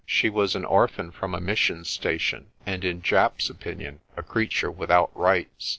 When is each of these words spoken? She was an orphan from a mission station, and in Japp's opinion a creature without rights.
She 0.03 0.31
was 0.31 0.55
an 0.55 0.65
orphan 0.65 1.11
from 1.11 1.35
a 1.35 1.39
mission 1.39 1.85
station, 1.85 2.47
and 2.65 2.83
in 2.83 3.03
Japp's 3.03 3.51
opinion 3.51 3.99
a 4.17 4.23
creature 4.23 4.71
without 4.71 5.15
rights. 5.15 5.69